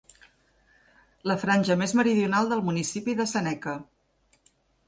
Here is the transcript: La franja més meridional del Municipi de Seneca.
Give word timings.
La 1.31 1.35
franja 1.43 1.77
més 1.83 1.95
meridional 2.01 2.51
del 2.55 2.65
Municipi 2.71 3.19
de 3.23 3.31
Seneca. 3.37 3.77